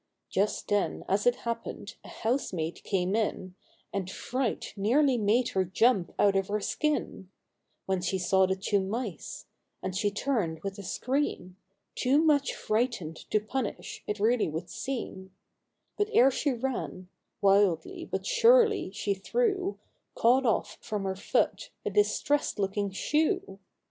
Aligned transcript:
Just 0.31 0.67
then, 0.69 1.05
as 1.07 1.27
it 1.27 1.35
happened, 1.45 1.93
a 2.03 2.07
house 2.07 2.51
maid 2.51 2.81
came 2.83 3.15
in, 3.15 3.53
And 3.93 4.09
fright 4.09 4.73
nearly 4.75 5.15
made 5.15 5.49
her 5.49 5.63
jump 5.63 6.11
out 6.17 6.35
of 6.35 6.47
her 6.47 6.59
skin, 6.59 7.29
When 7.85 8.01
she 8.01 8.17
saw 8.17 8.47
the 8.47 8.55
two 8.55 8.79
mice; 8.79 9.45
and 9.79 9.95
she 9.95 10.09
turned, 10.09 10.61
with 10.63 10.79
a 10.79 10.83
scream, 10.83 11.55
Too 11.93 12.17
much 12.17 12.55
frightened 12.55 13.17
to 13.29 13.39
punish, 13.39 14.03
it 14.07 14.19
really 14.19 14.47
would 14.49 14.71
seem; 14.71 15.35
But 15.99 16.09
ere 16.13 16.31
she 16.31 16.51
ran— 16.51 17.09
wildly, 17.39 18.05
but 18.05 18.25
surely, 18.25 18.89
she 18.89 19.13
threw, 19.13 19.77
Caught 20.15 20.47
off 20.47 20.77
from 20.81 21.03
her 21.03 21.15
foot, 21.15 21.69
a 21.85 21.91
distressed 21.91 22.57
looking 22.57 22.89
shoe. 22.89 23.59